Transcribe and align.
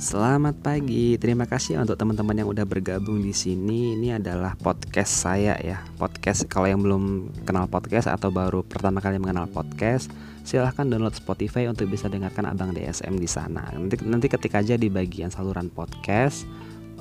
Selamat 0.00 0.56
pagi. 0.64 1.20
Terima 1.20 1.44
kasih 1.44 1.76
untuk 1.76 1.92
teman-teman 1.92 2.32
yang 2.32 2.48
udah 2.48 2.64
bergabung 2.64 3.20
di 3.20 3.36
sini. 3.36 3.92
Ini 4.00 4.16
adalah 4.16 4.56
podcast 4.56 5.12
saya 5.12 5.60
ya. 5.60 5.84
Podcast 6.00 6.48
kalau 6.48 6.72
yang 6.72 6.80
belum 6.80 7.28
kenal 7.44 7.68
podcast 7.68 8.08
atau 8.08 8.32
baru 8.32 8.64
pertama 8.64 9.04
kali 9.04 9.20
mengenal 9.20 9.44
podcast, 9.52 10.08
silahkan 10.40 10.88
download 10.88 11.12
Spotify 11.12 11.68
untuk 11.68 11.92
bisa 11.92 12.08
dengarkan 12.08 12.48
Abang 12.48 12.72
DSM 12.72 13.12
di 13.20 13.28
sana. 13.28 13.68
Nanti 13.76 14.00
nanti 14.00 14.32
ketik 14.32 14.56
aja 14.56 14.80
di 14.80 14.88
bagian 14.88 15.28
saluran 15.28 15.68
podcast 15.68 16.48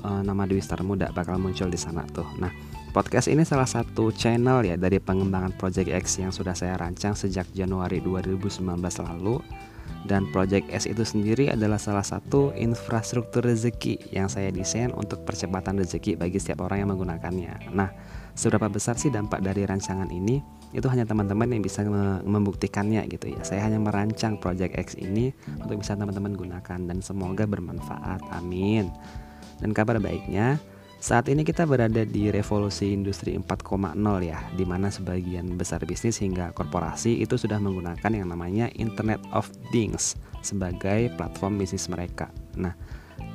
uh, 0.03 0.19
nama 0.19 0.43
Dwi 0.43 0.59
Star 0.59 0.83
Muda 0.83 1.07
bakal 1.15 1.39
muncul 1.39 1.71
di 1.71 1.79
sana 1.79 2.03
tuh. 2.11 2.27
Nah, 2.35 2.51
podcast 2.91 3.31
ini 3.31 3.47
salah 3.47 3.67
satu 3.67 4.11
channel 4.11 4.59
ya 4.67 4.75
dari 4.75 4.99
pengembangan 4.99 5.55
Project 5.55 5.87
X 5.87 6.19
yang 6.19 6.35
sudah 6.35 6.51
saya 6.51 6.75
rancang 6.75 7.15
sejak 7.15 7.47
Januari 7.55 8.03
2019 8.03 8.59
lalu 9.07 9.39
dan 10.07 10.29
Project 10.31 10.71
S 10.71 10.87
itu 10.87 11.03
sendiri 11.03 11.51
adalah 11.51 11.75
salah 11.75 12.05
satu 12.05 12.55
infrastruktur 12.55 13.43
rezeki 13.43 14.15
yang 14.15 14.31
saya 14.31 14.47
desain 14.47 14.95
untuk 14.95 15.27
percepatan 15.27 15.75
rezeki 15.75 16.15
bagi 16.15 16.39
setiap 16.39 16.63
orang 16.63 16.85
yang 16.85 16.89
menggunakannya. 16.95 17.75
Nah, 17.75 17.91
seberapa 18.31 18.71
besar 18.71 18.95
sih 18.95 19.11
dampak 19.11 19.43
dari 19.43 19.67
rancangan 19.67 20.07
ini? 20.07 20.39
Itu 20.71 20.87
hanya 20.87 21.03
teman-teman 21.03 21.49
yang 21.49 21.65
bisa 21.65 21.83
membuktikannya 22.23 23.03
gitu 23.11 23.33
ya. 23.33 23.41
Saya 23.43 23.67
hanya 23.67 23.81
merancang 23.81 24.39
Project 24.39 24.77
X 24.77 24.87
ini 24.95 25.33
untuk 25.59 25.81
bisa 25.81 25.97
teman-teman 25.97 26.37
gunakan 26.37 26.79
dan 26.79 26.97
semoga 27.03 27.43
bermanfaat. 27.43 28.21
Amin. 28.31 28.87
Dan 29.59 29.75
kabar 29.75 29.99
baiknya, 29.99 30.55
saat 30.99 31.31
ini 31.31 31.47
kita 31.47 31.63
berada 31.63 32.03
di 32.03 32.27
revolusi 32.27 32.91
industri 32.91 33.31
4.0 33.39 33.95
ya, 34.19 34.39
di 34.51 34.67
mana 34.67 34.91
sebagian 34.91 35.55
besar 35.55 35.79
bisnis 35.87 36.19
hingga 36.19 36.51
korporasi 36.51 37.23
itu 37.23 37.39
sudah 37.39 37.55
menggunakan 37.55 38.11
yang 38.11 38.27
namanya 38.27 38.67
Internet 38.75 39.23
of 39.31 39.47
Things 39.71 40.19
sebagai 40.43 41.07
platform 41.15 41.55
bisnis 41.55 41.87
mereka. 41.87 42.27
Nah, 42.59 42.75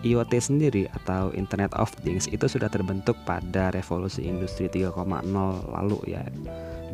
IoT 0.05 0.33
sendiri 0.36 0.92
atau 0.92 1.33
Internet 1.33 1.72
of 1.80 1.89
Things 2.05 2.28
itu 2.28 2.44
sudah 2.44 2.69
terbentuk 2.69 3.16
pada 3.24 3.72
revolusi 3.72 4.28
industri 4.28 4.69
3.0 4.69 5.00
lalu 5.72 5.98
ya 6.05 6.20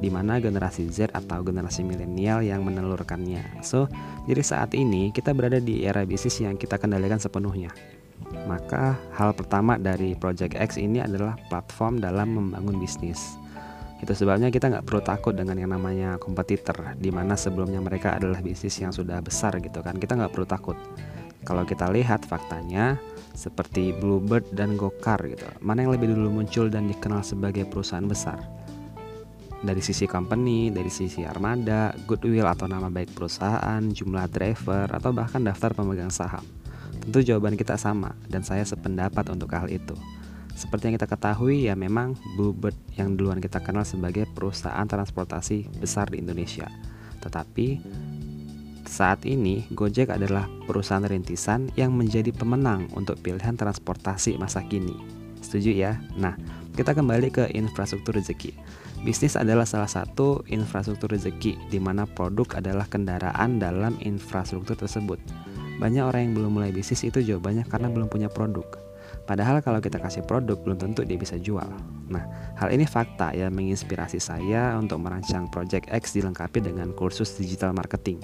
di 0.01 0.09
mana 0.09 0.39
generasi 0.39 0.87
Z 0.89 1.13
atau 1.13 1.43
generasi 1.43 1.83
milenial 1.83 2.47
yang 2.47 2.63
menelurkannya. 2.63 3.61
So, 3.67 3.91
jadi 4.31 4.41
saat 4.41 4.71
ini 4.79 5.11
kita 5.11 5.35
berada 5.35 5.59
di 5.59 5.83
era 5.83 6.07
bisnis 6.07 6.41
yang 6.41 6.55
kita 6.57 6.79
kendalikan 6.79 7.19
sepenuhnya. 7.19 7.75
Maka 8.47 8.99
hal 9.17 9.35
pertama 9.35 9.77
dari 9.77 10.15
Project 10.15 10.55
X 10.59 10.77
ini 10.79 11.03
adalah 11.03 11.35
platform 11.49 11.99
dalam 11.99 12.37
membangun 12.37 12.79
bisnis. 12.79 13.41
Itu 14.01 14.17
sebabnya 14.17 14.49
kita 14.49 14.73
nggak 14.73 14.87
perlu 14.89 15.03
takut 15.05 15.37
dengan 15.37 15.61
yang 15.61 15.77
namanya 15.77 16.17
kompetitor, 16.17 16.97
di 16.97 17.13
mana 17.13 17.37
sebelumnya 17.37 17.85
mereka 17.85 18.17
adalah 18.17 18.41
bisnis 18.41 18.81
yang 18.81 18.97
sudah 18.97 19.21
besar 19.21 19.61
gitu 19.61 19.85
kan. 19.85 20.01
Kita 20.01 20.17
nggak 20.17 20.33
perlu 20.33 20.49
takut. 20.49 20.77
Kalau 21.45 21.65
kita 21.65 21.89
lihat 21.93 22.25
faktanya, 22.25 22.97
seperti 23.33 23.97
Bluebird 23.97 24.45
dan 24.53 24.77
Gokar 24.77 25.21
gitu, 25.25 25.49
mana 25.65 25.85
yang 25.85 25.93
lebih 25.97 26.13
dulu 26.13 26.41
muncul 26.41 26.69
dan 26.69 26.89
dikenal 26.89 27.25
sebagai 27.25 27.65
perusahaan 27.65 28.05
besar? 28.05 28.41
Dari 29.61 29.81
sisi 29.85 30.09
company, 30.09 30.73
dari 30.73 30.89
sisi 30.89 31.25
armada, 31.25 31.93
goodwill 32.09 32.49
atau 32.49 32.65
nama 32.65 32.89
baik 32.89 33.13
perusahaan, 33.13 33.81
jumlah 33.85 34.29
driver, 34.33 34.89
atau 34.89 35.13
bahkan 35.13 35.45
daftar 35.45 35.77
pemegang 35.77 36.09
saham. 36.09 36.60
Tentu 37.01 37.25
jawaban 37.25 37.57
kita 37.57 37.81
sama 37.81 38.13
dan 38.29 38.45
saya 38.45 38.63
sependapat 38.63 39.29
untuk 39.33 39.51
hal 39.57 39.73
itu. 39.73 39.97
Seperti 40.53 40.93
yang 40.93 40.97
kita 41.01 41.09
ketahui 41.09 41.67
ya 41.67 41.75
memang 41.75 42.21
Bluebird 42.37 42.77
yang 43.01 43.17
duluan 43.17 43.41
kita 43.41 43.65
kenal 43.65 43.89
sebagai 43.89 44.29
perusahaan 44.29 44.85
transportasi 44.85 45.81
besar 45.81 46.13
di 46.13 46.21
Indonesia. 46.21 46.69
Tetapi 47.25 47.81
saat 48.85 49.25
ini 49.25 49.65
Gojek 49.73 50.13
adalah 50.13 50.51
perusahaan 50.69 51.07
rintisan 51.07 51.73
yang 51.81 51.97
menjadi 51.97 52.35
pemenang 52.35 52.93
untuk 52.93 53.17
pilihan 53.25 53.57
transportasi 53.57 54.37
masa 54.37 54.61
kini. 54.67 54.93
Setuju 55.41 55.71
ya? 55.73 55.97
Nah, 56.21 56.37
kita 56.77 56.93
kembali 56.93 57.33
ke 57.33 57.45
infrastruktur 57.57 58.19
rezeki. 58.21 58.53
Bisnis 59.01 59.33
adalah 59.33 59.65
salah 59.65 59.89
satu 59.89 60.45
infrastruktur 60.53 61.17
rezeki 61.17 61.57
di 61.73 61.81
mana 61.81 62.05
produk 62.05 62.61
adalah 62.61 62.85
kendaraan 62.85 63.57
dalam 63.57 63.97
infrastruktur 64.05 64.77
tersebut. 64.77 65.17
Banyak 65.81 66.05
orang 66.05 66.21
yang 66.29 66.33
belum 66.37 66.53
mulai 66.61 66.71
bisnis 66.77 67.01
itu 67.09 67.25
jawabannya 67.25 67.65
karena 67.65 67.89
belum 67.89 68.13
punya 68.13 68.29
produk. 68.29 68.69
Padahal 69.25 69.65
kalau 69.65 69.81
kita 69.81 69.97
kasih 69.97 70.23
produk 70.29 70.61
belum 70.61 70.77
tentu 70.77 71.01
dia 71.03 71.17
bisa 71.17 71.41
jual. 71.41 71.67
Nah, 72.13 72.25
hal 72.61 72.69
ini 72.71 72.85
fakta 72.85 73.33
yang 73.33 73.55
menginspirasi 73.57 74.21
saya 74.21 74.77
untuk 74.77 75.01
merancang 75.01 75.49
Project 75.49 75.89
X 75.89 76.15
dilengkapi 76.19 76.61
dengan 76.61 76.93
kursus 76.93 77.33
digital 77.41 77.73
marketing. 77.73 78.21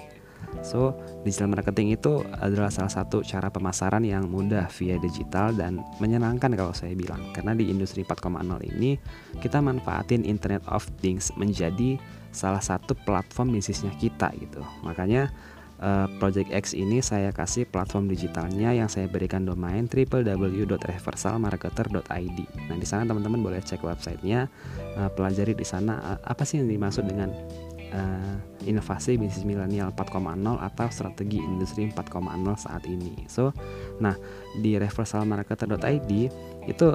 So, 0.65 0.95
digital 1.27 1.53
marketing 1.53 1.97
itu 1.97 2.23
adalah 2.39 2.73
salah 2.73 2.93
satu 2.93 3.21
cara 3.25 3.51
pemasaran 3.51 4.05
yang 4.07 4.29
mudah 4.31 4.69
via 4.79 4.97
digital 5.01 5.53
dan 5.53 5.83
menyenangkan 5.99 6.53
kalau 6.55 6.73
saya 6.73 6.93
bilang. 6.97 7.21
Karena 7.35 7.53
di 7.53 7.69
industri 7.69 8.07
4.0 8.07 8.43
ini 8.65 8.97
kita 9.43 9.61
manfaatin 9.61 10.25
Internet 10.25 10.65
of 10.71 10.87
Things 11.03 11.33
menjadi 11.37 11.99
salah 12.37 12.61
satu 12.61 12.93
platform 13.09 13.57
bisnisnya 13.57 13.93
kita 13.97 14.33
gitu. 14.37 14.61
Makanya 14.85 15.33
uh, 15.83 16.07
Project 16.21 16.53
X 16.53 16.75
ini 16.77 17.03
saya 17.03 17.33
kasih 17.33 17.67
platform 17.69 18.09
digitalnya 18.09 18.73
yang 18.73 18.89
saya 18.89 19.09
berikan 19.09 19.45
domain 19.45 19.89
www.reversalmarketer.id. 19.89 22.39
Nah 22.69 22.77
di 22.77 22.87
sana 22.87 23.07
teman-teman 23.09 23.43
boleh 23.43 23.61
cek 23.61 23.83
websitenya, 23.85 24.49
uh, 24.97 25.09
pelajari 25.13 25.55
di 25.57 25.65
sana 25.67 26.01
uh, 26.15 26.19
apa 26.25 26.45
sih 26.45 26.59
yang 26.63 26.69
dimaksud 26.71 27.07
dengan 27.09 27.31
uh, 27.93 28.37
inovasi 28.67 29.19
bisnis 29.21 29.45
milenial 29.47 29.93
4.0 29.95 30.59
atau 30.59 30.91
strategi 30.91 31.39
industri 31.39 31.87
4.0 31.91 32.57
saat 32.59 32.87
ini. 32.89 33.27
So, 33.31 33.53
nah 34.03 34.17
di 34.59 34.77
reversalmarketer.id 34.77 36.13
itu 36.67 36.95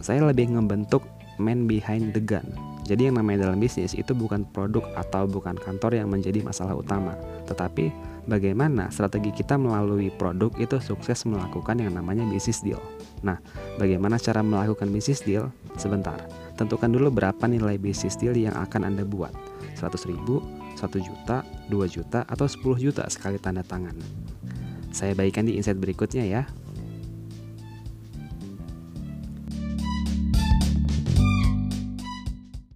saya 0.00 0.20
lebih 0.24 0.48
membentuk 0.52 1.02
man 1.40 1.66
behind 1.66 2.14
the 2.14 2.22
gun. 2.22 2.73
Jadi 2.84 3.08
yang 3.08 3.16
namanya 3.16 3.48
dalam 3.48 3.56
bisnis 3.56 3.96
itu 3.96 4.12
bukan 4.12 4.44
produk 4.52 4.84
atau 4.92 5.24
bukan 5.24 5.56
kantor 5.56 5.96
yang 5.96 6.12
menjadi 6.12 6.44
masalah 6.44 6.76
utama, 6.76 7.16
tetapi 7.48 7.88
bagaimana 8.28 8.92
strategi 8.92 9.32
kita 9.32 9.56
melalui 9.56 10.12
produk 10.12 10.52
itu 10.60 10.76
sukses 10.84 11.24
melakukan 11.24 11.80
yang 11.80 11.96
namanya 11.96 12.28
bisnis 12.28 12.60
deal. 12.60 12.80
Nah, 13.24 13.40
bagaimana 13.80 14.20
cara 14.20 14.44
melakukan 14.44 14.92
bisnis 14.92 15.24
deal? 15.24 15.48
Sebentar, 15.80 16.20
tentukan 16.60 16.92
dulu 16.92 17.08
berapa 17.08 17.44
nilai 17.48 17.80
bisnis 17.80 18.20
deal 18.20 18.36
yang 18.36 18.52
akan 18.52 18.92
Anda 18.92 19.08
buat. 19.08 19.32
100 19.80 20.04
ribu, 20.06 20.44
1 20.76 21.00
juta, 21.00 21.40
2 21.72 21.88
juta, 21.88 22.28
atau 22.28 22.44
10 22.44 22.78
juta 22.78 23.08
sekali 23.08 23.40
tanda 23.40 23.64
tangan. 23.64 23.96
Saya 24.94 25.16
bagikan 25.16 25.48
di 25.48 25.56
insight 25.58 25.80
berikutnya 25.80 26.22
ya. 26.22 26.42